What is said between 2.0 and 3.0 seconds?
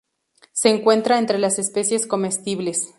comestibles.